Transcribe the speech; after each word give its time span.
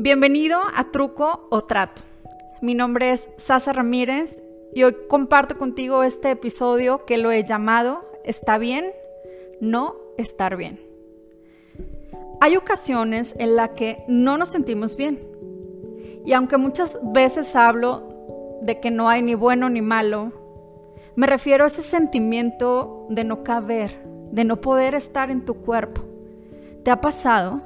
Bienvenido 0.00 0.60
a 0.76 0.92
Truco 0.92 1.48
o 1.50 1.64
Trato. 1.64 2.02
Mi 2.62 2.74
nombre 2.74 3.10
es 3.10 3.30
Sasa 3.36 3.72
Ramírez 3.72 4.44
y 4.72 4.84
hoy 4.84 4.94
comparto 5.08 5.58
contigo 5.58 6.04
este 6.04 6.30
episodio 6.30 7.04
que 7.04 7.18
lo 7.18 7.32
he 7.32 7.42
llamado 7.42 8.08
¿Está 8.22 8.58
bien? 8.58 8.92
No 9.60 9.96
estar 10.16 10.56
bien. 10.56 10.78
Hay 12.40 12.56
ocasiones 12.56 13.34
en 13.40 13.56
las 13.56 13.70
que 13.70 14.04
no 14.06 14.38
nos 14.38 14.50
sentimos 14.50 14.96
bien. 14.96 15.18
Y 16.24 16.32
aunque 16.32 16.58
muchas 16.58 16.96
veces 17.02 17.56
hablo 17.56 18.08
de 18.62 18.78
que 18.78 18.92
no 18.92 19.08
hay 19.08 19.22
ni 19.22 19.34
bueno 19.34 19.68
ni 19.68 19.82
malo, 19.82 20.30
me 21.16 21.26
refiero 21.26 21.64
a 21.64 21.66
ese 21.66 21.82
sentimiento 21.82 23.08
de 23.10 23.24
no 23.24 23.42
caber, 23.42 24.00
de 24.30 24.44
no 24.44 24.60
poder 24.60 24.94
estar 24.94 25.32
en 25.32 25.44
tu 25.44 25.54
cuerpo. 25.54 26.02
¿Te 26.84 26.92
ha 26.92 27.00
pasado? 27.00 27.62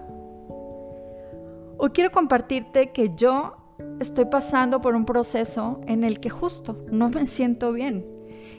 Hoy 1.84 1.90
quiero 1.90 2.12
compartirte 2.12 2.92
que 2.92 3.10
yo 3.16 3.56
estoy 3.98 4.26
pasando 4.26 4.80
por 4.80 4.94
un 4.94 5.04
proceso 5.04 5.80
en 5.88 6.04
el 6.04 6.20
que 6.20 6.30
justo 6.30 6.78
no 6.92 7.08
me 7.08 7.26
siento 7.26 7.72
bien. 7.72 8.06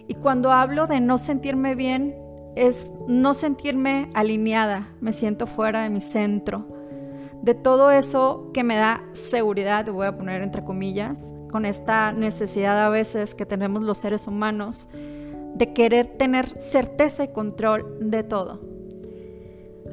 Y 0.09 0.15
cuando 0.15 0.51
hablo 0.51 0.87
de 0.87 0.99
no 0.99 1.17
sentirme 1.17 1.73
bien, 1.73 2.17
es 2.57 2.91
no 3.07 3.33
sentirme 3.33 4.11
alineada, 4.13 4.89
me 4.99 5.13
siento 5.13 5.47
fuera 5.47 5.83
de 5.83 5.89
mi 5.89 6.01
centro, 6.01 6.67
de 7.41 7.53
todo 7.55 7.91
eso 7.91 8.51
que 8.53 8.65
me 8.65 8.75
da 8.75 9.01
seguridad, 9.13 9.85
voy 9.85 10.07
a 10.07 10.15
poner 10.15 10.41
entre 10.41 10.65
comillas, 10.65 11.33
con 11.49 11.63
esta 11.63 12.11
necesidad 12.11 12.77
a 12.77 12.89
veces 12.89 13.35
que 13.35 13.45
tenemos 13.45 13.83
los 13.83 13.99
seres 13.99 14.27
humanos 14.27 14.89
de 15.55 15.71
querer 15.71 16.07
tener 16.07 16.59
certeza 16.59 17.23
y 17.23 17.29
control 17.29 17.99
de 18.01 18.23
todo. 18.23 18.59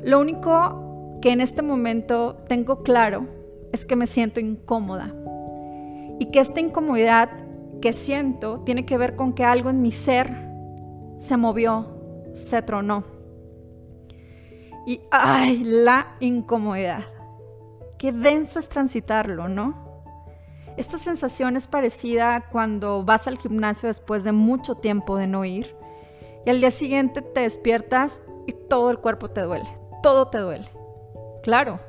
Lo 0.02 0.18
único 0.18 0.89
que 1.20 1.32
en 1.32 1.40
este 1.40 1.62
momento 1.62 2.36
tengo 2.48 2.82
claro 2.82 3.26
es 3.72 3.84
que 3.84 3.96
me 3.96 4.06
siento 4.06 4.40
incómoda 4.40 5.14
y 6.18 6.26
que 6.26 6.40
esta 6.40 6.60
incomodidad 6.60 7.30
que 7.80 7.92
siento 7.92 8.60
tiene 8.60 8.84
que 8.84 8.98
ver 8.98 9.16
con 9.16 9.32
que 9.32 9.44
algo 9.44 9.70
en 9.70 9.82
mi 9.82 9.92
ser 9.92 10.30
se 11.16 11.36
movió, 11.36 11.86
se 12.34 12.62
tronó. 12.62 13.04
Y 14.86 15.00
ay, 15.10 15.62
la 15.64 16.16
incomodidad. 16.20 17.04
Qué 17.98 18.12
denso 18.12 18.58
es 18.58 18.68
transitarlo, 18.68 19.48
¿no? 19.48 20.04
Esta 20.76 20.96
sensación 20.96 21.56
es 21.56 21.66
parecida 21.66 22.48
cuando 22.50 23.04
vas 23.04 23.26
al 23.26 23.38
gimnasio 23.38 23.88
después 23.88 24.24
de 24.24 24.32
mucho 24.32 24.76
tiempo 24.76 25.16
de 25.16 25.26
no 25.26 25.44
ir 25.44 25.74
y 26.46 26.50
al 26.50 26.60
día 26.60 26.70
siguiente 26.70 27.20
te 27.20 27.40
despiertas 27.40 28.22
y 28.46 28.52
todo 28.52 28.90
el 28.90 28.98
cuerpo 28.98 29.28
te 29.28 29.42
duele, 29.42 29.68
todo 30.02 30.28
te 30.28 30.38
duele. 30.38 30.79
Claro, 31.42 31.80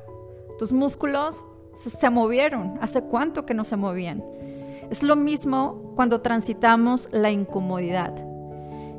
tus 0.58 0.72
músculos 0.72 1.46
se, 1.74 2.10
movieron. 2.10 2.78
¿Hace 2.82 3.02
cuánto 3.04 3.46
que 3.46 3.54
no 3.54 3.64
se 3.64 3.78
movían? 3.78 4.24
Es 4.90 5.04
lo 5.04 5.16
mismo 5.16 5.94
cuando 5.96 6.22
transitamos 6.22 7.10
la 7.12 7.32
incomodidad. 7.32 8.14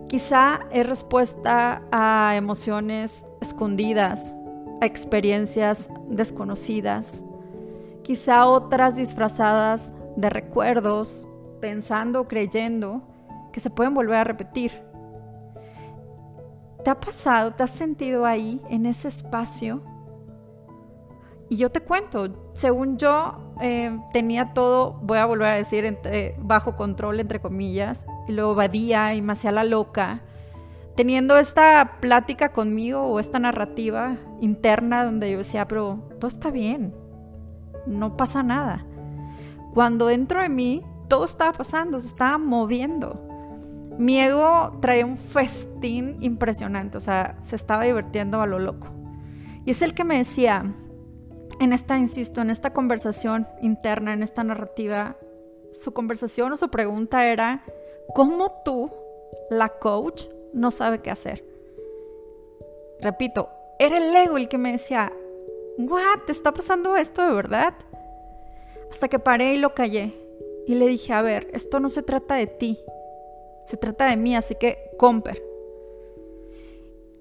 Quizá 0.08 0.60
es 0.70 0.86
respuesta 0.86 1.82
a 1.90 2.36
emociones 2.36 3.26
escondidas, 3.40 4.34
a 4.80 4.86
experiencias 4.86 5.88
desconocidas, 6.08 7.22
quizá 8.02 8.46
otras 8.46 8.96
disfrazadas 8.96 9.94
de 10.16 10.28
recuerdos, 10.28 11.26
pensando 11.60 12.28
creyendo 12.28 13.02
que 13.52 13.60
se 13.60 13.70
pueden 13.70 13.94
volver 13.94 14.16
a 14.16 14.24
repetir. 14.24 14.72
¿Te 16.84 16.90
ha 16.90 16.98
pasado, 17.00 17.54
te 17.54 17.62
has 17.62 17.70
sentido 17.70 18.26
ahí, 18.26 18.60
en 18.68 18.86
ese 18.86 19.08
espacio? 19.08 19.91
Y 21.52 21.56
yo 21.58 21.70
te 21.70 21.82
cuento, 21.82 22.50
según 22.54 22.96
yo 22.96 23.52
eh, 23.60 23.94
tenía 24.14 24.54
todo, 24.54 24.98
voy 25.02 25.18
a 25.18 25.26
volver 25.26 25.48
a 25.48 25.56
decir, 25.56 25.84
entre, 25.84 26.34
bajo 26.38 26.76
control, 26.76 27.20
entre 27.20 27.42
comillas, 27.42 28.06
y 28.26 28.32
lo 28.32 28.52
evadía 28.52 29.14
y 29.14 29.20
me 29.20 29.34
hacía 29.34 29.52
la 29.52 29.62
loca, 29.62 30.22
teniendo 30.96 31.36
esta 31.36 31.98
plática 32.00 32.52
conmigo 32.52 33.02
o 33.02 33.20
esta 33.20 33.38
narrativa 33.38 34.16
interna 34.40 35.04
donde 35.04 35.30
yo 35.30 35.36
decía, 35.36 35.68
pero 35.68 35.98
todo 36.18 36.28
está 36.28 36.50
bien, 36.50 36.94
no 37.86 38.16
pasa 38.16 38.42
nada. 38.42 38.86
Cuando 39.74 40.06
dentro 40.06 40.40
de 40.40 40.48
mí 40.48 40.82
todo 41.08 41.26
estaba 41.26 41.52
pasando, 41.52 42.00
se 42.00 42.06
estaba 42.06 42.38
moviendo. 42.38 43.28
Mi 43.98 44.18
ego 44.20 44.78
traía 44.80 45.04
un 45.04 45.18
festín 45.18 46.16
impresionante, 46.22 46.96
o 46.96 47.02
sea, 47.02 47.36
se 47.42 47.56
estaba 47.56 47.82
divirtiendo 47.82 48.40
a 48.40 48.46
lo 48.46 48.58
loco. 48.58 48.88
Y 49.66 49.72
es 49.72 49.82
el 49.82 49.92
que 49.92 50.04
me 50.04 50.16
decía, 50.16 50.64
en 51.62 51.72
esta, 51.72 51.96
insisto, 51.98 52.40
en 52.40 52.50
esta 52.50 52.72
conversación 52.72 53.46
interna, 53.60 54.12
en 54.12 54.22
esta 54.22 54.42
narrativa, 54.42 55.16
su 55.72 55.92
conversación 55.92 56.52
o 56.52 56.56
su 56.56 56.68
pregunta 56.70 57.28
era, 57.28 57.64
¿cómo 58.14 58.62
tú, 58.64 58.90
la 59.48 59.68
coach, 59.68 60.24
no 60.52 60.70
sabe 60.70 60.98
qué 60.98 61.10
hacer? 61.10 61.44
Repito, 63.00 63.48
era 63.78 63.98
el 63.98 64.14
ego 64.14 64.36
el 64.36 64.48
que 64.48 64.58
me 64.58 64.72
decía, 64.72 65.12
¿what? 65.78 66.20
¿Te 66.26 66.32
está 66.32 66.52
pasando 66.52 66.96
esto 66.96 67.24
de 67.24 67.32
verdad? 67.32 67.74
Hasta 68.90 69.08
que 69.08 69.18
paré 69.18 69.54
y 69.54 69.58
lo 69.58 69.74
callé 69.74 70.14
y 70.66 70.74
le 70.74 70.86
dije, 70.86 71.12
a 71.12 71.22
ver, 71.22 71.48
esto 71.52 71.80
no 71.80 71.88
se 71.88 72.02
trata 72.02 72.34
de 72.36 72.46
ti, 72.46 72.78
se 73.66 73.76
trata 73.76 74.06
de 74.06 74.16
mí, 74.16 74.36
así 74.36 74.54
que 74.56 74.90
comper. 74.98 75.42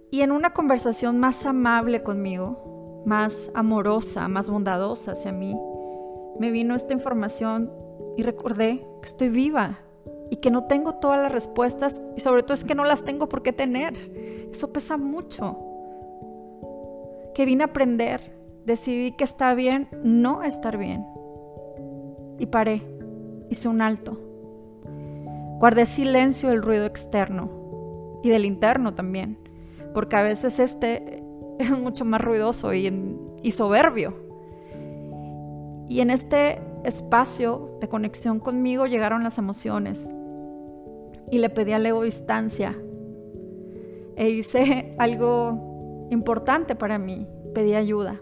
Y 0.09 0.21
en 0.21 0.31
una 0.31 0.53
conversación 0.53 1.19
más 1.19 1.45
amable 1.45 2.03
conmigo, 2.03 2.70
más 3.05 3.51
amorosa, 3.53 4.27
más 4.27 4.49
bondadosa 4.49 5.13
hacia 5.13 5.31
mí, 5.31 5.55
me 6.39 6.51
vino 6.51 6.75
esta 6.75 6.93
información 6.93 7.71
y 8.17 8.23
recordé 8.23 8.85
que 9.01 9.07
estoy 9.07 9.29
viva 9.29 9.79
y 10.29 10.37
que 10.37 10.49
no 10.49 10.63
tengo 10.63 10.95
todas 10.95 11.21
las 11.21 11.31
respuestas 11.31 12.01
y 12.15 12.21
sobre 12.21 12.43
todo 12.43 12.53
es 12.53 12.63
que 12.63 12.75
no 12.75 12.85
las 12.85 13.03
tengo 13.03 13.27
por 13.27 13.43
qué 13.43 13.53
tener. 13.53 13.93
Eso 14.51 14.71
pesa 14.71 14.97
mucho. 14.97 15.57
Que 17.35 17.45
vine 17.45 17.63
a 17.63 17.67
aprender, 17.67 18.35
decidí 18.65 19.11
que 19.11 19.23
está 19.23 19.53
bien 19.53 19.89
no 20.03 20.43
estar 20.43 20.77
bien. 20.77 21.05
Y 22.39 22.45
paré, 22.47 22.81
hice 23.49 23.67
un 23.67 23.81
alto. 23.81 24.19
Guardé 25.59 25.85
silencio 25.85 26.49
del 26.49 26.63
ruido 26.63 26.85
externo 26.85 28.19
y 28.23 28.29
del 28.29 28.45
interno 28.45 28.93
también, 28.93 29.37
porque 29.93 30.15
a 30.15 30.23
veces 30.23 30.59
este 30.59 31.23
es 31.63 31.77
mucho 31.77 32.05
más 32.05 32.21
ruidoso 32.21 32.73
y, 32.73 33.51
soberbio. 33.51 34.13
Y 35.89 35.99
en 35.99 36.09
este 36.09 36.61
espacio 36.83 37.77
de 37.81 37.89
conexión 37.89 38.39
conmigo 38.39 38.87
llegaron 38.87 39.23
las 39.23 39.37
emociones 39.37 40.09
y 41.29 41.39
le 41.39 41.49
pedí 41.49 41.73
al 41.73 41.85
ego 41.85 42.03
distancia. 42.03 42.75
E 44.15 44.29
hice 44.29 44.95
algo 44.99 46.07
importante 46.11 46.75
para 46.75 46.97
mí, 46.97 47.27
pedí 47.53 47.75
ayuda. 47.75 48.21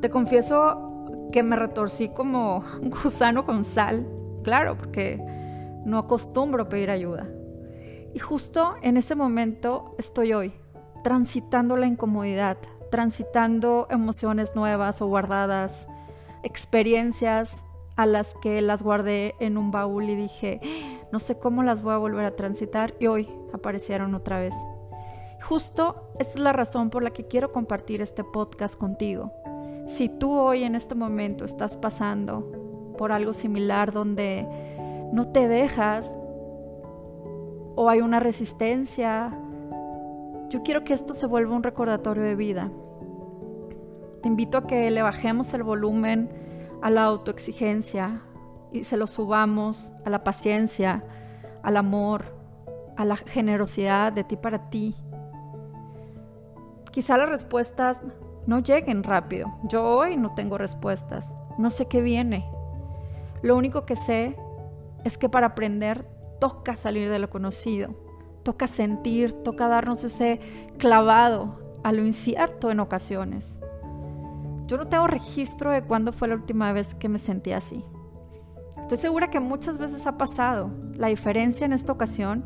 Te 0.00 0.10
confieso 0.10 1.28
que 1.32 1.42
me 1.42 1.56
retorcí 1.56 2.08
como 2.08 2.64
un 2.80 2.90
gusano 2.90 3.44
con 3.44 3.64
sal, 3.64 4.06
claro, 4.42 4.76
porque 4.76 5.20
no 5.84 5.98
acostumbro 5.98 6.68
pedir 6.68 6.90
ayuda. 6.90 7.28
Y 8.14 8.18
justo 8.18 8.76
en 8.82 8.96
ese 8.96 9.14
momento 9.14 9.94
estoy 9.98 10.32
hoy, 10.32 10.52
transitando 11.06 11.76
la 11.76 11.86
incomodidad, 11.86 12.56
transitando 12.90 13.86
emociones 13.90 14.56
nuevas 14.56 15.00
o 15.00 15.06
guardadas, 15.06 15.86
experiencias 16.42 17.64
a 17.94 18.06
las 18.06 18.34
que 18.34 18.60
las 18.60 18.82
guardé 18.82 19.36
en 19.38 19.56
un 19.56 19.70
baúl 19.70 20.10
y 20.10 20.16
dije, 20.16 20.60
no 21.12 21.20
sé 21.20 21.38
cómo 21.38 21.62
las 21.62 21.80
voy 21.80 21.94
a 21.94 21.98
volver 21.98 22.24
a 22.24 22.34
transitar 22.34 22.94
y 22.98 23.06
hoy 23.06 23.28
aparecieron 23.52 24.16
otra 24.16 24.40
vez. 24.40 24.56
Justo 25.44 26.10
esta 26.18 26.34
es 26.34 26.40
la 26.40 26.52
razón 26.52 26.90
por 26.90 27.04
la 27.04 27.12
que 27.12 27.28
quiero 27.28 27.52
compartir 27.52 28.02
este 28.02 28.24
podcast 28.24 28.74
contigo. 28.74 29.32
Si 29.86 30.08
tú 30.08 30.36
hoy 30.36 30.64
en 30.64 30.74
este 30.74 30.96
momento 30.96 31.44
estás 31.44 31.76
pasando 31.76 32.94
por 32.98 33.12
algo 33.12 33.32
similar 33.32 33.92
donde 33.92 34.44
no 35.12 35.28
te 35.28 35.46
dejas 35.46 36.12
o 37.76 37.88
hay 37.88 38.00
una 38.00 38.18
resistencia 38.18 39.32
yo 40.48 40.62
quiero 40.62 40.84
que 40.84 40.94
esto 40.94 41.12
se 41.12 41.26
vuelva 41.26 41.56
un 41.56 41.62
recordatorio 41.62 42.22
de 42.22 42.36
vida. 42.36 42.70
Te 44.22 44.28
invito 44.28 44.58
a 44.58 44.66
que 44.66 44.90
le 44.90 45.02
bajemos 45.02 45.52
el 45.54 45.62
volumen 45.62 46.30
a 46.82 46.90
la 46.90 47.04
autoexigencia 47.04 48.20
y 48.72 48.84
se 48.84 48.96
lo 48.96 49.06
subamos 49.06 49.92
a 50.04 50.10
la 50.10 50.22
paciencia, 50.22 51.04
al 51.62 51.76
amor, 51.76 52.24
a 52.96 53.04
la 53.04 53.16
generosidad 53.16 54.12
de 54.12 54.24
ti 54.24 54.36
para 54.36 54.70
ti. 54.70 54.94
Quizá 56.92 57.18
las 57.18 57.28
respuestas 57.28 58.02
no 58.46 58.60
lleguen 58.60 59.02
rápido. 59.02 59.52
Yo 59.64 59.84
hoy 59.84 60.16
no 60.16 60.34
tengo 60.34 60.58
respuestas. 60.58 61.34
No 61.58 61.70
sé 61.70 61.86
qué 61.88 62.00
viene. 62.00 62.48
Lo 63.42 63.56
único 63.56 63.84
que 63.84 63.96
sé 63.96 64.36
es 65.04 65.18
que 65.18 65.28
para 65.28 65.48
aprender 65.48 66.06
toca 66.38 66.76
salir 66.76 67.10
de 67.10 67.18
lo 67.18 67.30
conocido 67.30 68.05
toca 68.46 68.68
sentir, 68.68 69.32
toca 69.32 69.66
darnos 69.66 70.04
ese 70.04 70.38
clavado 70.78 71.58
a 71.82 71.90
lo 71.90 72.06
incierto 72.06 72.70
en 72.70 72.78
ocasiones. 72.78 73.58
Yo 74.68 74.76
no 74.76 74.86
tengo 74.86 75.08
registro 75.08 75.72
de 75.72 75.82
cuándo 75.82 76.12
fue 76.12 76.28
la 76.28 76.36
última 76.36 76.70
vez 76.70 76.94
que 76.94 77.08
me 77.08 77.18
sentí 77.18 77.50
así. 77.50 77.84
Estoy 78.80 78.98
segura 78.98 79.30
que 79.30 79.40
muchas 79.40 79.78
veces 79.78 80.06
ha 80.06 80.16
pasado. 80.16 80.70
La 80.94 81.08
diferencia 81.08 81.64
en 81.64 81.72
esta 81.72 81.90
ocasión 81.90 82.44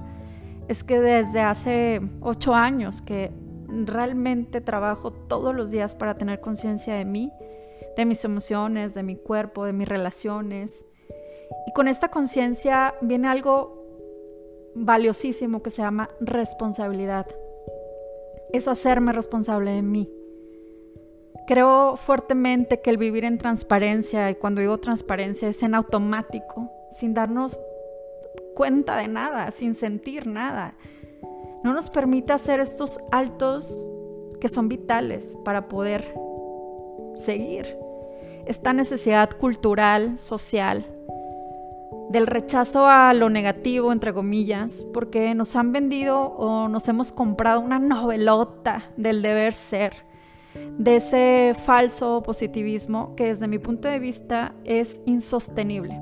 es 0.69 0.83
que 0.83 0.99
desde 0.99 1.43
hace 1.43 2.01
ocho 2.23 2.55
años 2.55 3.03
que 3.03 3.31
realmente 3.69 4.63
trabajo 4.63 5.13
todos 5.13 5.55
los 5.55 5.71
días 5.71 5.95
para 5.95 6.17
tener 6.17 6.41
conciencia 6.41 6.95
de 6.95 7.05
mí, 7.05 7.31
de 7.95 8.07
mis 8.07 8.25
emociones, 8.25 8.95
de 8.95 9.03
mi 9.03 9.17
cuerpo, 9.17 9.67
de 9.67 9.75
mis 9.75 9.87
relaciones. 9.87 10.87
Y 11.67 11.75
con 11.75 11.89
esta 11.89 12.09
conciencia 12.09 12.95
viene 13.03 13.29
algo 13.29 13.80
valiosísimo 14.75 15.63
que 15.63 15.71
se 15.71 15.83
llama 15.83 16.09
responsabilidad. 16.21 17.27
Es 18.53 18.69
hacerme 18.69 19.13
responsable 19.13 19.73
de 19.73 19.83
mí. 19.83 20.11
Creo 21.47 21.97
fuertemente 21.97 22.81
que 22.81 22.91
el 22.91 22.97
vivir 22.97 23.25
en 23.25 23.39
transparencia, 23.39 24.31
y 24.31 24.37
cuando 24.37 24.61
digo 24.61 24.79
transparencia 24.79 25.49
es 25.49 25.63
en 25.63 25.75
automático, 25.75 26.71
sin 26.93 27.15
darnos 27.15 27.59
cuenta 28.55 28.97
de 28.97 29.09
nada, 29.09 29.51
sin 29.51 29.75
sentir 29.75 30.27
nada, 30.27 30.75
no 31.65 31.73
nos 31.73 31.91
permite 31.91 32.33
hacer 32.33 32.61
estos 32.61 32.99
altos 33.11 33.89
que 34.41 34.49
son 34.49 34.69
vitales 34.69 35.37
para 35.45 35.69
poder 35.69 36.05
seguir. 37.17 37.77
Esta 38.47 38.73
necesidad 38.73 39.31
cultural, 39.31 40.19
social, 40.19 40.85
del 42.11 42.27
rechazo 42.27 42.89
a 42.89 43.15
lo 43.15 43.29
negativo, 43.29 43.93
entre 43.93 44.13
comillas, 44.13 44.85
porque 44.93 45.33
nos 45.37 45.55
han 45.55 45.71
vendido 45.71 46.21
o 46.21 46.67
nos 46.69 46.89
hemos 46.89 47.13
comprado 47.13 47.61
una 47.61 47.79
novelota 47.79 48.91
del 48.97 49.23
deber 49.23 49.53
ser, 49.53 50.05
de 50.77 50.97
ese 50.97 51.55
falso 51.65 52.21
positivismo 52.25 53.15
que 53.15 53.27
desde 53.27 53.47
mi 53.47 53.61
punto 53.61 53.89
de 53.89 54.01
vista 54.01 54.55
es 54.65 55.01
insostenible. 55.07 56.01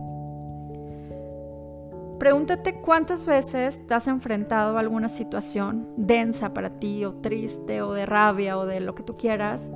Pregúntate 2.19 2.81
cuántas 2.81 3.27
veces 3.27 3.87
te 3.87 3.93
has 3.93 4.09
enfrentado 4.09 4.79
a 4.79 4.81
alguna 4.81 5.11
situación 5.11 5.89
densa 5.99 6.55
para 6.55 6.71
ti 6.71 7.05
o 7.05 7.17
triste 7.17 7.83
o 7.83 7.93
de 7.93 8.07
rabia 8.07 8.57
o 8.59 8.65
de 8.65 8.81
lo 8.81 8.95
que 8.95 9.03
tú 9.03 9.19
quieras 9.19 9.71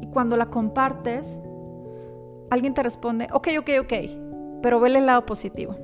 y 0.00 0.06
cuando 0.06 0.36
la 0.36 0.46
compartes, 0.46 1.40
alguien 2.48 2.74
te 2.74 2.82
responde, 2.82 3.26
ok, 3.32 3.48
ok, 3.58 3.70
ok, 3.80 3.92
pero 4.64 4.80
vele 4.80 4.98
el 4.98 5.04
lado 5.04 5.26
positivo. 5.26 5.76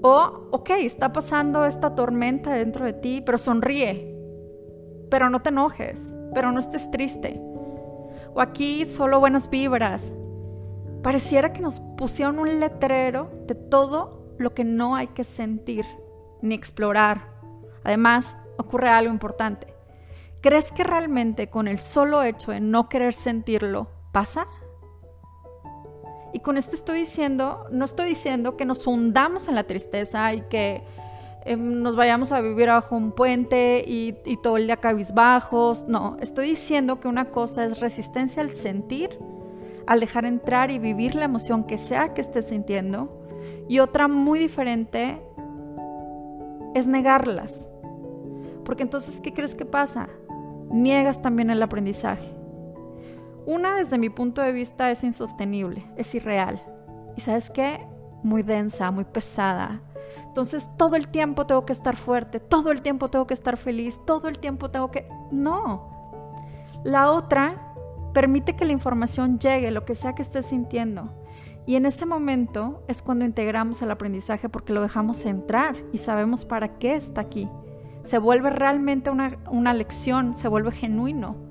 O, 0.00 0.46
ok, 0.52 0.70
está 0.78 1.12
pasando 1.12 1.64
esta 1.64 1.96
tormenta 1.96 2.54
dentro 2.54 2.84
de 2.84 2.92
ti, 2.92 3.20
pero 3.26 3.36
sonríe, 3.36 4.16
pero 5.10 5.28
no 5.28 5.42
te 5.42 5.48
enojes, 5.48 6.14
pero 6.32 6.52
no 6.52 6.60
estés 6.60 6.88
triste. 6.92 7.42
O 8.32 8.40
aquí 8.40 8.84
solo 8.84 9.18
buenas 9.18 9.50
vibras. 9.50 10.14
Pareciera 11.02 11.52
que 11.52 11.62
nos 11.62 11.80
pusieron 11.80 12.38
un 12.38 12.60
letrero 12.60 13.28
de 13.48 13.56
todo 13.56 14.36
lo 14.38 14.54
que 14.54 14.62
no 14.62 14.94
hay 14.94 15.08
que 15.08 15.24
sentir 15.24 15.84
ni 16.42 16.54
explorar. 16.54 17.22
Además, 17.82 18.38
ocurre 18.56 18.88
algo 18.88 19.12
importante. 19.12 19.66
¿Crees 20.42 20.70
que 20.70 20.84
realmente 20.84 21.50
con 21.50 21.66
el 21.66 21.80
solo 21.80 22.22
hecho 22.22 22.52
de 22.52 22.60
no 22.60 22.88
querer 22.88 23.14
sentirlo 23.14 23.88
pasa? 24.12 24.46
Y 26.32 26.40
con 26.40 26.58
esto 26.58 26.74
estoy 26.74 27.00
diciendo, 27.00 27.64
no 27.70 27.84
estoy 27.84 28.08
diciendo 28.08 28.56
que 28.56 28.64
nos 28.64 28.86
hundamos 28.86 29.48
en 29.48 29.54
la 29.54 29.64
tristeza 29.64 30.34
y 30.34 30.42
que 30.42 30.82
em, 31.44 31.82
nos 31.82 31.96
vayamos 31.96 32.32
a 32.32 32.40
vivir 32.40 32.68
bajo 32.68 32.96
un 32.96 33.12
puente 33.12 33.82
y, 33.86 34.16
y 34.24 34.36
todo 34.36 34.56
el 34.56 34.66
día 34.66 34.76
cabizbajos. 34.76 35.86
No, 35.88 36.16
estoy 36.20 36.48
diciendo 36.48 37.00
que 37.00 37.08
una 37.08 37.26
cosa 37.26 37.64
es 37.64 37.80
resistencia 37.80 38.42
al 38.42 38.50
sentir, 38.50 39.18
al 39.86 40.00
dejar 40.00 40.26
entrar 40.26 40.70
y 40.70 40.78
vivir 40.78 41.14
la 41.14 41.24
emoción 41.24 41.64
que 41.64 41.78
sea 41.78 42.12
que 42.12 42.20
estés 42.20 42.48
sintiendo. 42.48 43.14
Y 43.68 43.80
otra 43.80 44.08
muy 44.08 44.38
diferente 44.38 45.20
es 46.74 46.86
negarlas. 46.86 47.68
Porque 48.64 48.82
entonces, 48.82 49.20
¿qué 49.22 49.32
crees 49.32 49.54
que 49.54 49.64
pasa? 49.64 50.08
Niegas 50.70 51.22
también 51.22 51.50
el 51.50 51.62
aprendizaje. 51.62 52.37
Una, 53.48 53.76
desde 53.76 53.96
mi 53.96 54.10
punto 54.10 54.42
de 54.42 54.52
vista, 54.52 54.90
es 54.90 55.02
insostenible, 55.02 55.82
es 55.96 56.14
irreal. 56.14 56.62
¿Y 57.16 57.22
sabes 57.22 57.48
qué? 57.48 57.80
Muy 58.22 58.42
densa, 58.42 58.90
muy 58.90 59.04
pesada. 59.04 59.80
Entonces, 60.26 60.68
todo 60.76 60.96
el 60.96 61.08
tiempo 61.08 61.46
tengo 61.46 61.64
que 61.64 61.72
estar 61.72 61.96
fuerte, 61.96 62.40
todo 62.40 62.70
el 62.70 62.82
tiempo 62.82 63.08
tengo 63.08 63.26
que 63.26 63.32
estar 63.32 63.56
feliz, 63.56 63.98
todo 64.04 64.28
el 64.28 64.38
tiempo 64.38 64.70
tengo 64.70 64.90
que... 64.90 65.08
No. 65.30 65.88
La 66.84 67.10
otra 67.10 67.72
permite 68.12 68.54
que 68.54 68.66
la 68.66 68.72
información 68.72 69.38
llegue, 69.38 69.70
lo 69.70 69.86
que 69.86 69.94
sea 69.94 70.14
que 70.14 70.20
estés 70.20 70.44
sintiendo. 70.44 71.10
Y 71.64 71.76
en 71.76 71.86
ese 71.86 72.04
momento 72.04 72.84
es 72.86 73.00
cuando 73.00 73.24
integramos 73.24 73.80
el 73.80 73.90
aprendizaje 73.90 74.50
porque 74.50 74.74
lo 74.74 74.82
dejamos 74.82 75.24
entrar 75.24 75.74
y 75.90 75.96
sabemos 75.96 76.44
para 76.44 76.76
qué 76.76 76.96
está 76.96 77.22
aquí. 77.22 77.48
Se 78.02 78.18
vuelve 78.18 78.50
realmente 78.50 79.08
una, 79.08 79.38
una 79.50 79.72
lección, 79.72 80.34
se 80.34 80.48
vuelve 80.48 80.70
genuino. 80.70 81.47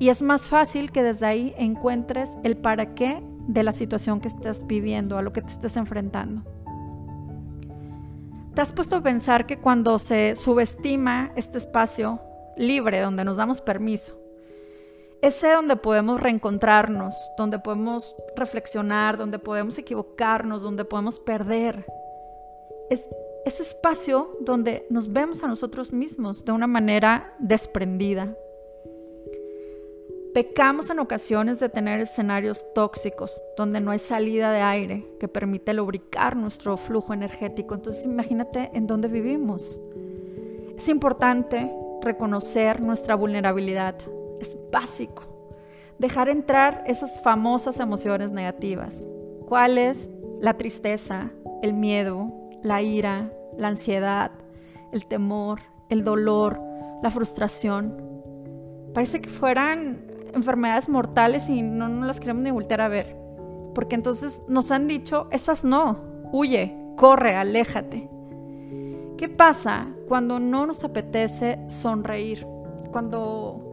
Y 0.00 0.08
es 0.08 0.22
más 0.22 0.48
fácil 0.48 0.92
que 0.92 1.02
desde 1.02 1.26
ahí 1.26 1.54
encuentres 1.58 2.30
el 2.42 2.56
para 2.56 2.94
qué 2.94 3.22
de 3.46 3.62
la 3.62 3.72
situación 3.72 4.22
que 4.22 4.28
estás 4.28 4.66
viviendo, 4.66 5.18
a 5.18 5.22
lo 5.22 5.34
que 5.34 5.42
te 5.42 5.50
estés 5.50 5.76
enfrentando. 5.76 6.42
¿Te 8.54 8.62
has 8.62 8.72
puesto 8.72 8.96
a 8.96 9.02
pensar 9.02 9.44
que 9.44 9.58
cuando 9.58 9.98
se 9.98 10.36
subestima 10.36 11.32
este 11.36 11.58
espacio 11.58 12.18
libre 12.56 13.00
donde 13.00 13.26
nos 13.26 13.36
damos 13.36 13.60
permiso, 13.60 14.18
ese 15.20 15.52
donde 15.52 15.76
podemos 15.76 16.18
reencontrarnos, 16.22 17.14
donde 17.36 17.58
podemos 17.58 18.16
reflexionar, 18.36 19.18
donde 19.18 19.38
podemos 19.38 19.76
equivocarnos, 19.76 20.62
donde 20.62 20.86
podemos 20.86 21.18
perder, 21.18 21.84
es 22.88 23.06
ese 23.44 23.62
espacio 23.62 24.38
donde 24.40 24.86
nos 24.88 25.12
vemos 25.12 25.42
a 25.42 25.46
nosotros 25.46 25.92
mismos 25.92 26.46
de 26.46 26.52
una 26.52 26.66
manera 26.66 27.34
desprendida, 27.38 28.34
Pecamos 30.34 30.90
en 30.90 31.00
ocasiones 31.00 31.58
de 31.58 31.68
tener 31.68 31.98
escenarios 31.98 32.64
tóxicos 32.72 33.42
donde 33.56 33.80
no 33.80 33.90
hay 33.90 33.98
salida 33.98 34.52
de 34.52 34.60
aire 34.60 35.06
que 35.18 35.26
permite 35.26 35.74
lubricar 35.74 36.36
nuestro 36.36 36.76
flujo 36.76 37.12
energético. 37.12 37.74
Entonces 37.74 38.04
imagínate 38.04 38.70
en 38.72 38.86
dónde 38.86 39.08
vivimos. 39.08 39.80
Es 40.76 40.88
importante 40.88 41.74
reconocer 42.00 42.80
nuestra 42.80 43.16
vulnerabilidad. 43.16 43.96
Es 44.40 44.56
básico. 44.70 45.24
Dejar 45.98 46.28
entrar 46.28 46.84
esas 46.86 47.20
famosas 47.20 47.80
emociones 47.80 48.30
negativas. 48.30 49.10
¿Cuáles? 49.48 50.08
La 50.40 50.54
tristeza, 50.54 51.32
el 51.60 51.72
miedo, 51.72 52.32
la 52.62 52.82
ira, 52.82 53.32
la 53.58 53.66
ansiedad, 53.66 54.30
el 54.92 55.06
temor, 55.06 55.60
el 55.88 56.04
dolor, 56.04 56.60
la 57.02 57.10
frustración. 57.10 58.00
Parece 58.94 59.20
que 59.20 59.28
fueran 59.28 60.09
enfermedades 60.34 60.88
mortales 60.88 61.48
y 61.48 61.62
no 61.62 61.88
nos 61.88 62.06
las 62.06 62.20
queremos 62.20 62.42
ni 62.42 62.50
voltear 62.50 62.80
a 62.80 62.88
ver. 62.88 63.16
Porque 63.74 63.94
entonces 63.94 64.42
nos 64.48 64.70
han 64.70 64.88
dicho, 64.88 65.28
esas 65.30 65.64
no, 65.64 66.00
huye, 66.32 66.76
corre, 66.96 67.36
aléjate. 67.36 68.08
¿Qué 69.16 69.28
pasa 69.28 69.88
cuando 70.08 70.38
no 70.40 70.66
nos 70.66 70.82
apetece 70.84 71.58
sonreír? 71.68 72.46
Cuando 72.90 73.70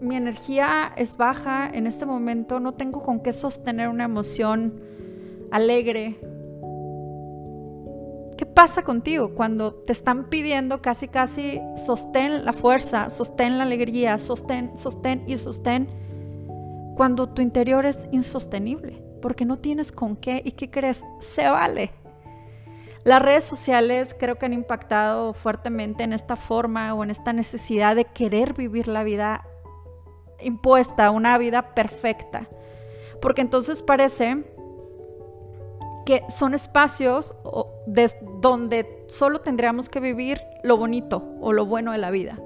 mi 0.00 0.16
energía 0.16 0.92
es 0.96 1.16
baja 1.16 1.68
en 1.68 1.86
este 1.86 2.06
momento, 2.06 2.60
no 2.60 2.74
tengo 2.74 3.02
con 3.02 3.20
qué 3.20 3.32
sostener 3.32 3.88
una 3.88 4.04
emoción 4.04 4.80
alegre, 5.50 6.16
¿Qué 8.38 8.46
pasa 8.46 8.84
contigo 8.84 9.34
cuando 9.34 9.74
te 9.74 9.90
están 9.90 10.28
pidiendo 10.28 10.80
casi, 10.80 11.08
casi 11.08 11.60
sostén 11.74 12.44
la 12.44 12.52
fuerza, 12.52 13.10
sostén 13.10 13.58
la 13.58 13.64
alegría, 13.64 14.16
sostén, 14.16 14.78
sostén 14.78 15.24
y 15.26 15.36
sostén? 15.36 15.88
Cuando 16.96 17.28
tu 17.28 17.42
interior 17.42 17.84
es 17.84 18.06
insostenible, 18.12 19.02
porque 19.20 19.44
no 19.44 19.58
tienes 19.58 19.90
con 19.90 20.14
qué 20.14 20.40
y 20.44 20.52
qué 20.52 20.70
crees, 20.70 21.02
se 21.18 21.48
vale. 21.48 21.90
Las 23.02 23.20
redes 23.20 23.42
sociales 23.42 24.14
creo 24.16 24.38
que 24.38 24.46
han 24.46 24.52
impactado 24.52 25.34
fuertemente 25.34 26.04
en 26.04 26.12
esta 26.12 26.36
forma 26.36 26.94
o 26.94 27.02
en 27.02 27.10
esta 27.10 27.32
necesidad 27.32 27.96
de 27.96 28.04
querer 28.04 28.54
vivir 28.54 28.86
la 28.86 29.02
vida 29.02 29.44
impuesta, 30.40 31.10
una 31.10 31.38
vida 31.38 31.74
perfecta. 31.74 32.48
Porque 33.20 33.40
entonces 33.40 33.82
parece 33.82 34.44
que 36.08 36.24
son 36.30 36.54
espacios 36.54 37.34
donde 38.40 39.04
solo 39.08 39.42
tendríamos 39.42 39.90
que 39.90 40.00
vivir 40.00 40.40
lo 40.62 40.78
bonito 40.78 41.22
o 41.42 41.52
lo 41.52 41.66
bueno 41.66 41.92
de 41.92 41.98
la 41.98 42.10
vida. 42.10 42.38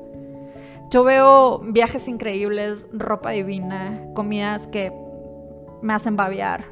Yo 0.91 1.05
veo 1.05 1.61
viajes 1.61 2.09
increíbles, 2.09 2.85
ropa 2.93 3.31
divina, 3.31 4.01
comidas 4.15 4.67
que 4.67 4.93
me 5.81 5.93
hacen 5.93 6.17
babear. 6.17 6.65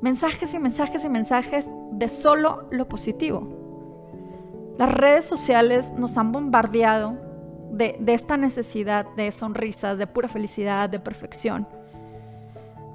Mensajes 0.00 0.54
y 0.54 0.60
mensajes 0.60 1.04
y 1.04 1.08
mensajes 1.08 1.68
de 1.90 2.08
solo 2.08 2.68
lo 2.70 2.88
positivo. 2.88 4.76
Las 4.78 4.94
redes 4.94 5.24
sociales 5.24 5.90
nos 5.96 6.16
han 6.18 6.30
bombardeado 6.30 7.16
de, 7.72 7.96
de 7.98 8.14
esta 8.14 8.36
necesidad 8.36 9.06
de 9.16 9.32
sonrisas, 9.32 9.98
de 9.98 10.06
pura 10.06 10.28
felicidad, 10.28 10.88
de 10.88 11.00
perfección. 11.00 11.66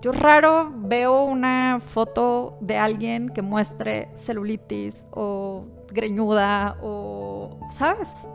Yo 0.02 0.12
raro 0.12 0.72
veo 0.76 1.24
una 1.24 1.80
foto 1.80 2.58
de 2.62 2.78
alguien 2.78 3.30
que 3.30 3.42
muestre 3.42 4.10
celulitis 4.16 5.06
o 5.12 5.66
greñuda 5.92 6.78
o, 6.82 7.60
¿sabes? 7.72 8.28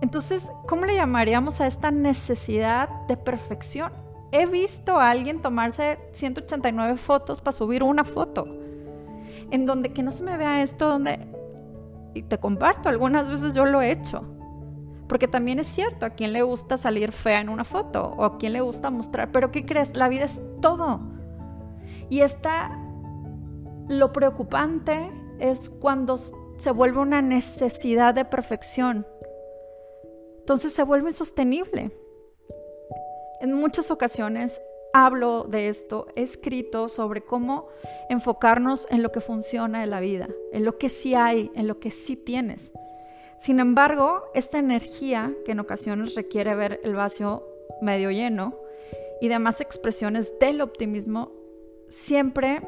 Entonces, 0.00 0.50
¿cómo 0.66 0.84
le 0.84 0.96
llamaríamos 0.96 1.60
a 1.60 1.68
esta 1.68 1.92
necesidad 1.92 2.88
de 3.06 3.16
perfección? 3.16 3.92
He 4.32 4.46
visto 4.46 4.98
a 4.98 5.10
alguien 5.10 5.40
tomarse 5.40 5.98
189 6.12 6.96
fotos 6.96 7.40
para 7.40 7.52
subir 7.52 7.82
una 7.82 8.02
foto. 8.02 8.46
En 9.50 9.66
donde 9.66 9.92
que 9.92 10.02
no 10.02 10.10
se 10.10 10.24
me 10.24 10.36
vea 10.36 10.62
esto, 10.62 10.88
donde... 10.88 11.20
Y 12.14 12.22
te 12.22 12.38
comparto, 12.38 12.88
algunas 12.88 13.30
veces 13.30 13.54
yo 13.54 13.64
lo 13.64 13.80
he 13.80 13.92
hecho. 13.92 14.24
Porque 15.12 15.28
también 15.28 15.58
es 15.58 15.66
cierto, 15.66 16.06
a 16.06 16.10
quién 16.10 16.32
le 16.32 16.40
gusta 16.40 16.78
salir 16.78 17.12
fea 17.12 17.40
en 17.40 17.50
una 17.50 17.64
foto 17.64 18.14
o 18.16 18.24
a 18.24 18.38
quién 18.38 18.54
le 18.54 18.62
gusta 18.62 18.88
mostrar. 18.88 19.30
Pero 19.30 19.52
¿qué 19.52 19.66
crees? 19.66 19.94
La 19.94 20.08
vida 20.08 20.24
es 20.24 20.40
todo. 20.62 21.00
Y 22.08 22.20
está... 22.20 22.78
Lo 23.88 24.12
preocupante 24.12 25.10
es 25.38 25.68
cuando 25.68 26.16
se 26.16 26.70
vuelve 26.70 27.00
una 27.00 27.20
necesidad 27.20 28.14
de 28.14 28.24
perfección 28.24 29.04
entonces 30.42 30.72
se 30.72 30.82
vuelve 30.82 31.10
insostenible. 31.10 31.92
En 33.40 33.54
muchas 33.54 33.92
ocasiones 33.92 34.60
hablo 34.92 35.44
de 35.44 35.68
esto, 35.68 36.08
he 36.16 36.22
escrito 36.22 36.88
sobre 36.88 37.22
cómo 37.22 37.68
enfocarnos 38.08 38.88
en 38.90 39.04
lo 39.04 39.12
que 39.12 39.20
funciona 39.20 39.84
en 39.84 39.90
la 39.90 40.00
vida, 40.00 40.28
en 40.52 40.64
lo 40.64 40.78
que 40.78 40.88
sí 40.88 41.14
hay, 41.14 41.52
en 41.54 41.68
lo 41.68 41.78
que 41.78 41.92
sí 41.92 42.16
tienes. 42.16 42.72
Sin 43.42 43.58
embargo, 43.58 44.22
esta 44.34 44.60
energía 44.60 45.34
que 45.44 45.50
en 45.50 45.58
ocasiones 45.58 46.14
requiere 46.14 46.54
ver 46.54 46.78
el 46.84 46.94
vacío 46.94 47.42
medio 47.80 48.12
lleno 48.12 48.54
y 49.20 49.26
demás 49.26 49.60
expresiones 49.60 50.32
del 50.38 50.60
optimismo, 50.60 51.32
siempre 51.88 52.60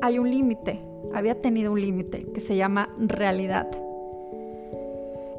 hay 0.00 0.18
un 0.18 0.30
límite, 0.30 0.80
había 1.12 1.42
tenido 1.42 1.72
un 1.72 1.82
límite 1.82 2.32
que 2.32 2.40
se 2.40 2.56
llama 2.56 2.88
realidad. 2.96 3.68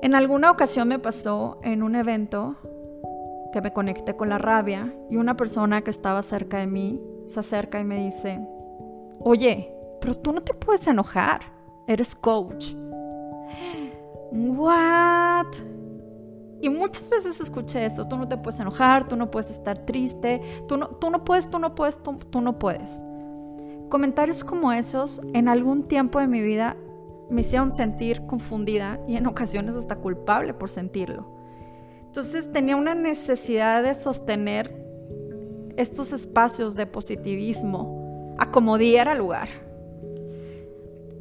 En 0.04 0.14
alguna 0.14 0.52
ocasión 0.52 0.90
me 0.90 1.00
pasó 1.00 1.58
en 1.64 1.82
un 1.82 1.96
evento 1.96 2.56
que 3.52 3.62
me 3.62 3.74
conecté 3.74 4.16
con 4.16 4.30
la 4.30 4.38
rabia 4.38 4.94
y 5.10 5.16
una 5.16 5.36
persona 5.36 5.82
que 5.82 5.90
estaba 5.90 6.22
cerca 6.22 6.60
de 6.60 6.68
mí 6.68 7.02
se 7.30 7.40
acerca 7.40 7.80
y 7.80 7.84
me 7.84 8.06
dice, 8.06 8.48
oye, 9.22 9.74
pero 10.00 10.16
tú 10.16 10.34
no 10.34 10.44
te 10.44 10.54
puedes 10.54 10.86
enojar, 10.86 11.42
eres 11.88 12.14
coach. 12.14 12.76
¿What? 14.32 15.48
Y 16.62 16.70
muchas 16.70 17.10
veces 17.10 17.40
escuché 17.40 17.86
eso, 17.86 18.08
tú 18.08 18.18
no 18.18 18.28
te 18.28 18.38
puedes 18.38 18.60
enojar, 18.60 19.08
tú 19.08 19.16
no 19.16 19.30
puedes 19.30 19.52
estar 19.52 19.78
triste, 19.86 20.42
tú 20.68 20.78
no, 20.78 20.88
tú 20.88 21.10
no 21.10 21.24
puedes, 21.24 21.50
tú 21.50 21.60
no 21.60 21.76
puedes, 21.76 22.02
tú, 22.02 22.18
tú 22.18 22.42
no 22.42 22.58
puedes. 22.58 23.04
Comentarios 23.90 24.44
como 24.44 24.72
esos 24.72 25.22
en 25.34 25.48
algún 25.48 25.88
tiempo 25.88 26.20
de 26.20 26.28
mi 26.28 26.42
vida 26.42 26.76
me 27.30 27.42
hicieron 27.42 27.72
sentir 27.72 28.26
confundida 28.26 29.00
y 29.08 29.18
en 29.18 29.28
ocasiones 29.28 29.76
hasta 29.76 29.98
culpable 29.98 30.54
por 30.54 30.70
sentirlo. 30.70 31.30
Entonces 32.06 32.52
tenía 32.52 32.76
una 32.76 32.96
necesidad 32.96 33.84
de 33.84 33.94
sostener 33.94 34.88
estos 35.78 36.12
espacios 36.12 36.76
de 36.76 36.88
positivismo 36.88 38.36
a 38.40 38.50
como 38.50 38.78
diera 38.78 39.14
lugar. 39.14 39.67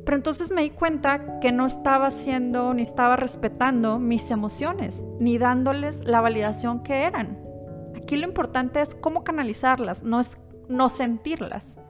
Pero 0.07 0.17
entonces 0.17 0.53
me 0.53 0.63
di 0.63 0.71
cuenta 0.71 1.41
que 1.41 1.51
no 1.51 1.67
estaba 1.67 2.07
haciendo 2.07 2.73
ni 2.73 2.83
estaba 2.83 3.17
respetando 3.17 3.99
mis 3.99 4.31
emociones, 4.31 5.03
ni 5.19 5.37
dándoles 5.37 6.01
la 6.05 6.21
validación 6.21 6.85
que 6.85 7.03
eran. 7.03 7.43
Aquí 7.97 8.17
lo 8.17 8.25
importante 8.25 8.81
es 8.81 8.95
cómo 8.95 9.25
canalizarlas, 9.25 10.05
no 10.05 10.21
es 10.21 10.39
no 10.69 10.89
sentirlas. 10.89 11.81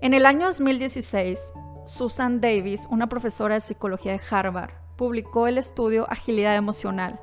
En 0.00 0.14
el 0.14 0.26
año 0.26 0.46
2016 0.46 1.52
Susan 1.84 2.40
Davis, 2.40 2.88
una 2.90 3.08
profesora 3.08 3.54
de 3.54 3.60
psicología 3.60 4.12
de 4.12 4.20
Harvard, 4.30 4.72
publicó 4.96 5.46
el 5.46 5.58
estudio 5.58 6.10
Agilidad 6.10 6.56
Emocional. 6.56 7.20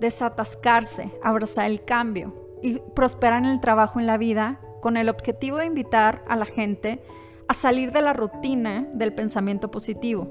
Desatascarse, 0.00 1.10
abrazar 1.22 1.70
el 1.70 1.84
cambio 1.84 2.32
y 2.62 2.78
prosperar 2.78 3.42
en 3.42 3.50
el 3.50 3.60
trabajo 3.60 4.00
en 4.00 4.06
la 4.06 4.16
vida 4.16 4.60
con 4.80 4.96
el 4.96 5.10
objetivo 5.10 5.58
de 5.58 5.66
invitar 5.66 6.24
a 6.26 6.36
la 6.36 6.46
gente 6.46 7.02
a 7.52 7.54
salir 7.54 7.92
de 7.92 8.00
la 8.00 8.14
rutina 8.14 8.88
del 8.94 9.12
pensamiento 9.12 9.70
positivo 9.70 10.26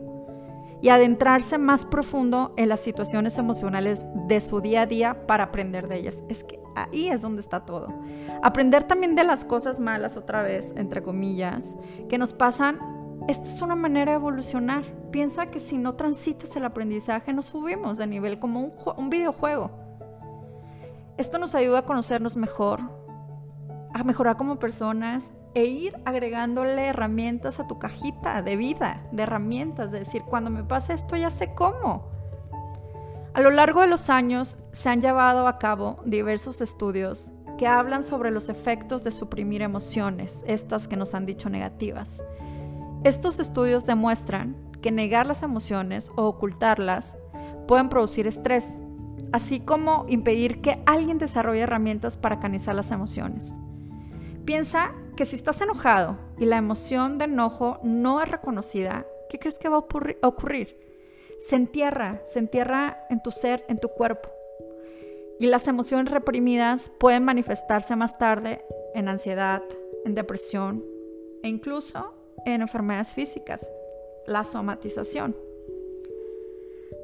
y 0.82 0.90
adentrarse 0.90 1.60
más 1.60 1.86
profundo 1.86 2.52
en 2.58 2.68
las 2.68 2.80
situaciones 2.80 3.38
emocionales 3.38 4.08
de 4.28 4.42
su 4.42 4.60
día 4.60 4.82
a 4.82 4.86
día 4.88 5.28
para 5.28 5.44
aprender 5.44 5.88
de 5.88 5.98
ellas. 5.98 6.24
Es 6.30 6.44
que 6.44 6.60
ahí 6.76 7.10
es 7.10 7.22
donde 7.22 7.42
está 7.42 7.64
todo. 7.64 7.94
Aprender 8.42 8.86
también 8.86 9.16
de 9.16 9.24
las 9.24 9.46
cosas 9.46 9.80
malas 9.80 10.18
otra 10.18 10.42
vez, 10.42 10.74
entre 10.76 11.04
comillas, 11.04 11.76
que 12.10 12.18
nos 12.18 12.34
pasan 12.34 12.80
esta 13.28 13.48
es 13.48 13.62
una 13.62 13.76
manera 13.76 14.14
de 14.14 14.18
evolucionar. 14.18 14.84
Piensa 15.12 15.52
que 15.52 15.60
si 15.60 15.78
no 15.78 15.94
transitas 15.94 16.56
el 16.56 16.66
aprendizaje, 16.66 17.34
nos 17.34 17.46
subimos 17.46 18.00
de 18.00 18.08
nivel 18.08 18.40
como 18.40 18.74
un, 18.98 19.10
videojuego. 19.12 19.70
Esto 21.18 21.38
nos 21.38 21.54
ayuda 21.54 21.80
a 21.80 21.86
conocernos 21.86 22.36
mejor, 22.36 22.80
a 23.94 24.04
mejorar 24.04 24.38
como 24.38 24.58
personas 24.58 25.34
e 25.54 25.66
ir 25.66 25.96
agregándole 26.06 26.88
herramientas 26.88 27.60
a 27.60 27.68
tu 27.68 27.78
cajita 27.80 28.42
de 28.42 28.56
vida, 28.56 29.04
de 29.12 29.24
herramientas, 29.24 29.92
de 29.92 30.00
decir, 30.00 30.24
cuando 30.24 30.50
me 30.50 30.64
pasa 30.64 30.94
esto 30.94 31.16
ya 31.16 31.30
sé 31.30 31.54
cómo. 31.54 32.10
A 33.34 33.42
lo 33.42 33.50
largo 33.50 33.82
de 33.82 33.88
los 33.88 34.10
años 34.10 34.58
se 34.72 34.90
han 34.90 35.02
llevado 35.02 35.48
a 35.48 35.58
cabo 35.58 36.02
diversos 36.06 36.62
estudios 36.62 37.32
que 37.58 37.68
hablan 37.68 38.04
sobre 38.04 38.32
los 38.32 38.50
efectos 38.50 39.04
de 39.04 39.12
suprimir 39.12 39.62
emociones, 39.62 40.44
estas 40.48 40.88
que 40.88 40.98
nos 40.98 41.14
han 41.14 41.26
dicho 41.26 41.50
negativas. 41.50 42.24
Estos 43.04 43.40
estudios 43.40 43.86
demuestran 43.86 44.56
que 44.82 44.92
negar 44.92 45.26
las 45.26 45.44
emociones 45.44 46.12
o 46.16 46.24
ocultarlas 46.24 47.18
pueden 47.68 47.88
producir 47.88 48.28
estrés, 48.28 48.80
así 49.32 49.60
como 49.60 50.06
impedir 50.10 50.62
que 50.62 50.82
alguien 50.86 51.18
desarrolle 51.18 51.62
herramientas 51.62 52.18
para 52.18 52.40
canalizar 52.40 52.76
las 52.76 52.92
emociones. 52.92 53.58
Piensa 54.44 54.92
que 55.22 55.26
si 55.28 55.36
estás 55.36 55.62
enojado 55.62 56.18
y 56.40 56.46
la 56.46 56.58
emoción 56.58 57.20
de 57.20 57.26
enojo 57.26 57.78
no 57.84 58.24
es 58.24 58.28
reconocida, 58.28 59.06
¿qué 59.30 59.38
crees 59.38 59.60
que 59.60 59.70
va 59.70 59.76
a 59.78 60.28
ocurrir? 60.28 60.80
Se 61.38 61.56
entierra, 61.56 62.24
se 62.26 62.40
entierra 62.40 63.06
en 63.12 63.22
tu 63.22 63.30
ser, 63.30 63.64
en 63.68 63.78
tu 63.78 63.90
cuerpo. 63.90 64.32
Y 65.40 65.46
las 65.46 65.68
emociones 65.68 66.12
reprimidas 66.12 66.92
pueden 67.00 67.24
manifestarse 67.24 67.96
más 67.96 68.18
tarde 68.18 68.66
en 68.96 69.10
ansiedad, 69.10 69.62
en 70.06 70.16
depresión 70.16 70.84
e 71.44 71.50
incluso 71.50 72.16
en 72.48 72.64
enfermedades 72.64 73.14
físicas, 73.14 73.70
la 74.26 74.44
somatización. 74.44 75.38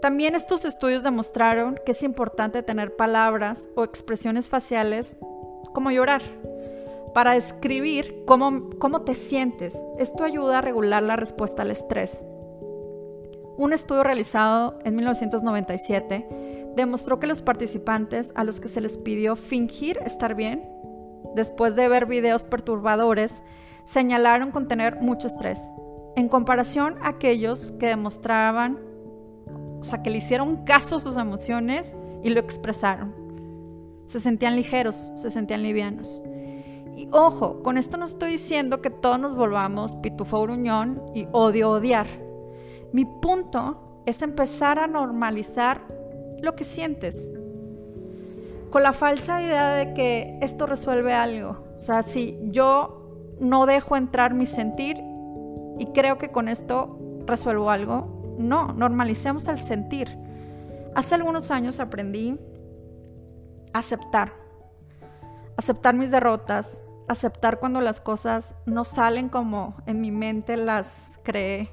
También 0.01 0.33
estos 0.33 0.65
estudios 0.65 1.03
demostraron 1.03 1.79
que 1.86 1.91
es 1.91 2.01
importante 2.01 2.63
tener 2.63 2.95
palabras 2.95 3.69
o 3.75 3.83
expresiones 3.83 4.50
faciales 4.50 5.17
como 5.71 5.91
llorar 5.91 6.24
para 7.17 7.31
describir 7.31 8.25
cómo, 8.27 8.69
cómo 8.77 9.01
te 9.01 9.15
sientes. 9.15 9.83
Esto 9.97 10.24
ayuda 10.24 10.59
a 10.59 10.62
regular 10.62 11.01
la 11.01 11.15
respuesta 11.15 11.63
al 11.63 11.71
estrés. 11.71 12.24
Un 13.57 13.74
estudio 13.74 14.03
realizado 14.03 14.77
en 14.86 14.95
1997 14.95 16.74
demostró 16.75 17.19
que 17.19 17.25
los 17.25 17.41
participantes 17.41 18.31
a 18.36 18.43
los 18.43 18.59
que 18.59 18.67
se 18.67 18.81
les 18.81 19.00
pidió 19.00 19.36
fingir 19.36 19.97
estar 20.05 20.36
bien, 20.36 20.69
después 21.33 21.75
de 21.75 21.88
ver 21.88 22.05
videos 22.05 22.45
perturbadores, 22.45 23.41
señalaron 23.83 24.51
contener 24.51 25.01
mucho 25.01 25.25
estrés, 25.25 25.59
en 26.15 26.29
comparación 26.29 26.97
a 27.01 27.07
aquellos 27.07 27.71
que 27.79 27.88
demostraban, 27.88 28.77
o 29.79 29.83
sea, 29.83 30.03
que 30.03 30.12
le 30.12 30.19
hicieron 30.19 30.65
caso 30.65 30.97
a 30.97 31.00
sus 31.00 31.17
emociones 31.17 31.95
y 32.21 32.29
lo 32.29 32.39
expresaron. 32.39 33.15
Se 34.05 34.19
sentían 34.19 34.55
ligeros, 34.55 35.13
se 35.15 35.31
sentían 35.31 35.63
livianos. 35.63 36.21
Y 36.98 37.08
ojo, 37.12 37.62
con 37.62 37.77
esto 37.77 37.96
no 37.96 38.06
estoy 38.06 38.32
diciendo 38.32 38.82
que 38.82 38.89
todos 38.89 39.20
nos 39.20 39.36
volvamos 39.36 39.96
pitufo 39.98 40.42
gruñón 40.42 41.00
y 41.13 41.27
odio 41.32 41.70
odiar. 41.70 42.08
Mi 42.92 43.06
punto 43.06 44.01
es 44.08 44.24
empezar 44.24 44.80
a 44.80 44.88
normalizar 44.88 45.82
lo 46.42 46.56
que 46.56 46.63
sientes. 46.63 47.30
Con 48.72 48.82
la 48.82 48.94
falsa 48.94 49.44
idea 49.44 49.75
de 49.75 49.94
que 49.94 50.39
esto 50.42 50.66
resuelve 50.66 51.13
algo. 51.13 51.63
O 51.77 51.82
sea, 51.82 52.01
si 52.01 52.39
yo 52.46 53.36
no 53.39 53.68
dejo 53.68 53.96
entrar 53.96 54.34
mi 54.34 54.48
sentir 54.48 54.98
y 55.77 55.86
creo 55.94 56.18
que 56.18 56.32
con 56.32 56.50
esto 56.50 56.98
resuelvo 57.27 57.70
algo. 57.70 58.36
No, 58.39 58.74
normalicemos 58.74 59.48
el 59.50 59.60
sentir. 59.60 60.10
Hace 60.96 61.13
algunos 61.13 61.51
años 61.51 61.80
aprendí 61.80 62.39
a 63.72 63.80
aceptar, 63.80 64.32
aceptar 65.58 65.94
mis 65.94 66.10
derrotas, 66.10 66.82
aceptar 67.07 67.59
cuando 67.59 67.81
las 67.81 68.01
cosas 68.01 68.55
no 68.65 68.83
salen 68.83 69.29
como 69.29 69.75
en 69.85 70.01
mi 70.01 70.11
mente 70.11 70.57
las 70.57 71.19
creé, 71.23 71.69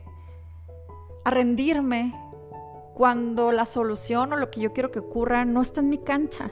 a 1.24 1.30
rendirme 1.30 2.14
cuando 2.94 3.50
la 3.50 3.64
solución 3.64 4.32
o 4.32 4.36
lo 4.36 4.50
que 4.50 4.60
yo 4.60 4.72
quiero 4.72 4.90
que 4.90 5.00
ocurra 5.00 5.44
no 5.44 5.62
está 5.62 5.80
en 5.80 5.90
mi 5.90 5.98
cancha. 5.98 6.50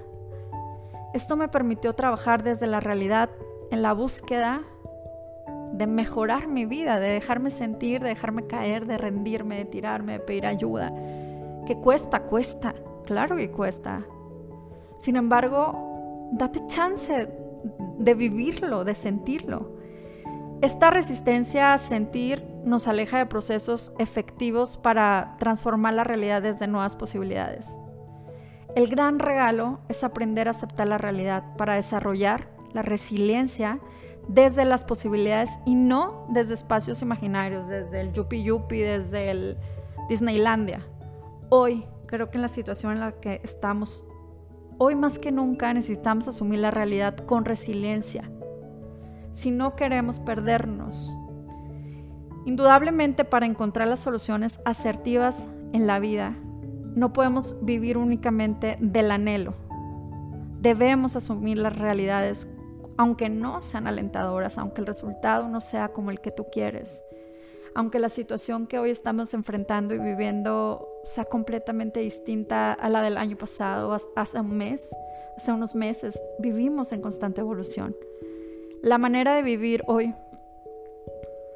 Esto 1.14 1.36
me 1.36 1.48
permitió 1.48 1.94
trabajar 1.94 2.42
desde 2.42 2.66
la 2.66 2.80
realidad 2.80 3.30
en 3.70 3.82
la 3.82 3.92
búsqueda 3.92 4.62
de 5.72 5.86
mejorar 5.86 6.48
mi 6.48 6.66
vida, 6.66 6.98
de 7.00 7.08
dejarme 7.08 7.50
sentir, 7.50 8.02
de 8.02 8.08
dejarme 8.08 8.46
caer, 8.46 8.86
de 8.86 8.98
rendirme, 8.98 9.56
de 9.56 9.64
tirarme, 9.64 10.12
de 10.12 10.20
pedir 10.20 10.46
ayuda. 10.46 10.92
Que 11.66 11.76
cuesta, 11.76 12.22
cuesta, 12.24 12.74
claro 13.06 13.36
que 13.36 13.50
cuesta. 13.50 14.02
Sin 14.98 15.16
embargo, 15.16 16.28
date 16.32 16.66
chance 16.66 17.41
de 18.02 18.14
vivirlo, 18.14 18.84
de 18.84 18.94
sentirlo. 18.94 19.70
Esta 20.60 20.90
resistencia 20.90 21.72
a 21.72 21.78
sentir 21.78 22.44
nos 22.64 22.86
aleja 22.86 23.18
de 23.18 23.26
procesos 23.26 23.92
efectivos 23.98 24.76
para 24.76 25.36
transformar 25.38 25.94
la 25.94 26.04
realidad 26.04 26.42
desde 26.42 26.68
nuevas 26.68 26.96
posibilidades. 26.96 27.78
El 28.74 28.88
gran 28.88 29.18
regalo 29.18 29.80
es 29.88 30.04
aprender 30.04 30.48
a 30.48 30.52
aceptar 30.52 30.88
la 30.88 30.98
realidad 30.98 31.56
para 31.56 31.74
desarrollar 31.74 32.48
la 32.72 32.82
resiliencia 32.82 33.80
desde 34.28 34.64
las 34.64 34.84
posibilidades 34.84 35.50
y 35.66 35.74
no 35.74 36.26
desde 36.30 36.54
espacios 36.54 37.02
imaginarios, 37.02 37.68
desde 37.68 38.00
el 38.00 38.12
yupi 38.12 38.42
yupi, 38.42 38.78
desde 38.78 39.30
el 39.30 39.58
Disneylandia. 40.08 40.80
Hoy, 41.50 41.84
creo 42.06 42.30
que 42.30 42.38
en 42.38 42.42
la 42.42 42.48
situación 42.48 42.92
en 42.92 43.00
la 43.00 43.12
que 43.12 43.40
estamos, 43.44 44.06
hoy 44.78 44.94
más 44.94 45.18
que 45.18 45.32
nunca 45.32 45.72
necesitamos 45.74 46.28
asumir 46.28 46.60
la 46.60 46.70
realidad 46.70 47.16
con 47.16 47.44
resiliencia. 47.44 48.30
Si 49.32 49.50
no 49.50 49.76
queremos 49.76 50.18
perdernos. 50.18 51.16
Indudablemente 52.44 53.24
para 53.24 53.46
encontrar 53.46 53.88
las 53.88 54.00
soluciones 54.00 54.60
asertivas 54.64 55.48
en 55.72 55.86
la 55.86 56.00
vida, 56.00 56.34
no 56.94 57.12
podemos 57.12 57.56
vivir 57.62 57.96
únicamente 57.96 58.76
del 58.80 59.10
anhelo. 59.10 59.54
Debemos 60.60 61.16
asumir 61.16 61.58
las 61.58 61.78
realidades 61.78 62.48
aunque 62.96 63.28
no 63.28 63.62
sean 63.62 63.86
alentadoras, 63.86 64.58
aunque 64.58 64.80
el 64.80 64.86
resultado 64.86 65.48
no 65.48 65.60
sea 65.60 65.88
como 65.88 66.10
el 66.10 66.20
que 66.20 66.30
tú 66.30 66.46
quieres, 66.52 67.02
aunque 67.74 67.98
la 67.98 68.08
situación 68.08 68.66
que 68.66 68.78
hoy 68.78 68.90
estamos 68.90 69.34
enfrentando 69.34 69.94
y 69.94 69.98
viviendo 69.98 70.91
sea 71.04 71.24
completamente 71.24 72.00
distinta 72.00 72.72
a 72.72 72.88
la 72.88 73.02
del 73.02 73.16
año 73.16 73.36
pasado, 73.36 73.96
hace 74.16 74.40
un 74.40 74.56
mes, 74.56 74.94
hace 75.36 75.52
unos 75.52 75.74
meses, 75.74 76.20
vivimos 76.38 76.92
en 76.92 77.00
constante 77.00 77.40
evolución. 77.40 77.96
La 78.82 78.98
manera 78.98 79.34
de 79.34 79.42
vivir 79.42 79.82
hoy 79.86 80.14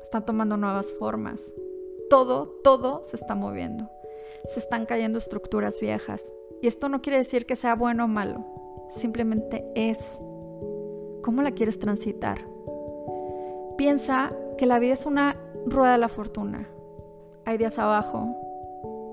está 0.02 0.20
tomando 0.20 0.56
nuevas 0.56 0.92
formas. 0.92 1.54
Todo, 2.08 2.48
todo 2.62 3.02
se 3.02 3.16
está 3.16 3.34
moviendo. 3.34 3.90
Se 4.48 4.60
están 4.60 4.86
cayendo 4.86 5.18
estructuras 5.18 5.80
viejas. 5.80 6.32
Y 6.62 6.68
esto 6.68 6.88
no 6.88 7.02
quiere 7.02 7.18
decir 7.18 7.46
que 7.46 7.56
sea 7.56 7.74
bueno 7.74 8.04
o 8.04 8.08
malo, 8.08 8.44
simplemente 8.90 9.64
es 9.74 10.20
¿Cómo 11.26 11.42
la 11.42 11.50
quieres 11.50 11.80
transitar? 11.80 12.46
Piensa 13.76 14.32
que 14.56 14.64
la 14.64 14.78
vida 14.78 14.94
es 14.94 15.06
una 15.06 15.36
rueda 15.66 15.90
de 15.90 15.98
la 15.98 16.08
fortuna. 16.08 16.68
Hay 17.44 17.58
días 17.58 17.80
abajo, 17.80 18.32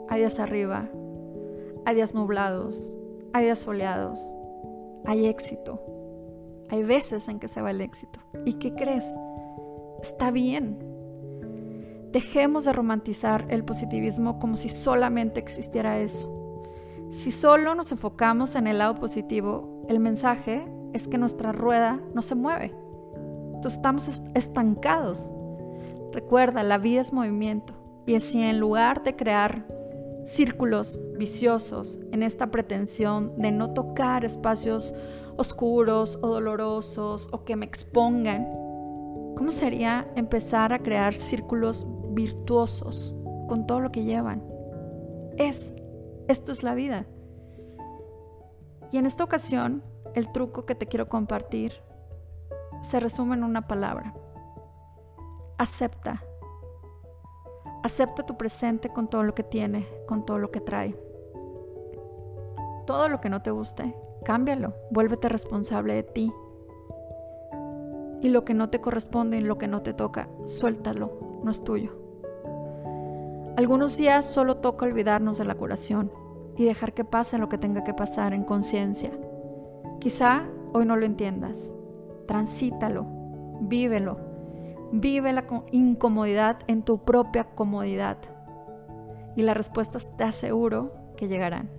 hay 0.10 0.20
días 0.20 0.40
arriba, 0.40 0.90
hay 1.86 1.96
días 1.96 2.14
nublados, 2.16 2.96
hay 3.34 3.46
días 3.46 3.60
soleados, 3.60 4.20
hay 5.06 5.26
éxito. 5.26 5.80
Hay 6.70 6.82
veces 6.84 7.28
en 7.28 7.40
que 7.40 7.48
se 7.48 7.62
va 7.62 7.70
el 7.70 7.82
éxito. 7.82 8.20
¿Y 8.46 8.54
qué 8.54 8.74
crees? 8.74 9.06
Está 10.02 10.32
bien. 10.32 10.80
Dejemos 12.12 12.66
de 12.66 12.74
romantizar 12.74 13.46
el 13.50 13.64
positivismo 13.64 14.40
como 14.40 14.58
si 14.58 14.70
solamente 14.70 15.40
existiera 15.40 16.00
eso. 16.00 16.32
Si 17.12 17.32
solo 17.32 17.76
nos 17.76 17.92
enfocamos 17.92 18.56
en 18.56 18.66
el 18.66 18.80
lado 18.80 18.96
positivo, 18.96 19.82
el 19.88 20.00
mensaje 20.00 20.66
es 20.94 21.08
que 21.08 21.20
nuestra 21.20 21.52
rueda 21.52 22.00
no 22.16 22.24
se 22.24 22.34
mueve. 22.34 22.74
Entonces 23.54 23.76
estamos 23.76 24.10
estancados. 24.34 25.32
Recuerda, 26.12 26.64
la 26.64 26.80
vida 26.80 27.02
es 27.02 27.14
movimiento. 27.14 27.74
Y 28.06 28.20
si 28.20 28.42
en 28.42 28.60
lugar 28.60 29.04
de 29.04 29.16
crear 29.16 29.66
círculos 30.26 31.02
viciosos 31.18 32.00
en 32.12 32.24
esta 32.24 32.52
pretensión 32.52 33.34
de 33.38 33.52
no 33.52 33.74
tocar 33.74 34.26
espacios 34.26 34.94
oscuros 35.38 36.20
o 36.22 36.28
dolorosos 36.28 37.30
o 37.32 37.44
que 37.44 37.56
me 37.56 37.66
expongan, 37.66 38.46
¿cómo 39.36 39.52
sería 39.52 40.08
empezar 40.16 40.74
a 40.74 40.80
crear 40.80 41.14
círculos 41.14 41.86
virtuosos 42.12 43.16
con 43.48 43.66
todo 43.66 43.80
lo 43.80 43.92
que 43.92 44.04
llevan? 44.04 44.44
Es, 45.38 45.74
esto 46.28 46.52
es 46.52 46.64
la 46.64 46.76
vida. 46.76 47.06
Y 48.92 48.98
en 48.98 49.06
esta 49.06 49.24
ocasión 49.24 49.84
el 50.14 50.32
truco 50.32 50.66
que 50.66 50.76
te 50.76 50.86
quiero 50.86 51.10
compartir 51.10 51.74
se 52.84 53.00
resume 53.00 53.36
en 53.36 53.44
una 53.44 53.68
palabra. 53.68 54.14
Acepta. 55.58 56.24
Acepta 57.84 58.26
tu 58.26 58.38
presente 58.38 58.90
con 58.90 59.08
todo 59.08 59.24
lo 59.24 59.36
que 59.36 59.44
tiene, 59.44 59.88
con 60.08 60.26
todo 60.26 60.40
lo 60.40 60.52
que 60.52 60.62
trae. 60.62 60.96
Todo 62.88 63.10
lo 63.10 63.22
que 63.22 63.30
no 63.30 63.42
te 63.42 63.52
guste, 63.52 63.96
cámbialo, 64.26 64.74
vuélvete 64.90 65.30
responsable 65.30 65.94
de 65.94 66.04
ti. 66.04 66.34
Y 68.22 68.30
lo 68.30 68.46
que 68.46 68.54
no 68.54 68.70
te 68.70 68.82
corresponde 68.82 69.38
y 69.38 69.42
lo 69.42 69.58
que 69.58 69.68
no 69.68 69.82
te 69.82 69.94
toca, 69.94 70.30
suéltalo, 70.46 71.42
no 71.44 71.52
es 71.52 71.64
tuyo. 71.64 71.92
Algunos 73.58 73.98
días 73.98 74.26
solo 74.26 74.58
toca 74.58 74.86
olvidarnos 74.86 75.38
de 75.38 75.46
la 75.46 75.56
curación 75.56 76.12
y 76.58 76.66
dejar 76.66 76.94
que 76.94 77.06
pase 77.06 77.38
lo 77.38 77.50
que 77.50 77.58
tenga 77.58 77.84
que 77.84 77.94
pasar 77.94 78.34
en 78.34 78.44
conciencia 78.44 79.12
Quizá 80.04 80.44
hoy 80.74 80.86
no 80.86 80.98
lo 80.98 81.06
entiendas. 81.06 81.74
Transítalo, 82.28 83.06
vívelo. 83.62 84.18
Vive 84.96 85.34
la 85.34 85.44
incomodidad 85.72 86.60
en 86.68 86.84
tu 86.84 87.04
propia 87.04 87.46
comodidad. 87.46 88.20
Y 89.36 89.42
las 89.42 89.58
respuestas 89.58 90.16
te 90.18 90.24
aseguro 90.24 90.94
que 91.18 91.28
llegarán. 91.28 91.72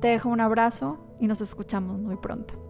Te 0.00 0.06
dejo 0.06 0.28
un 0.28 0.40
abrazo 0.40 0.98
y 1.18 1.26
nos 1.26 1.40
escuchamos 1.40 1.98
muy 1.98 2.14
pronto. 2.14 2.67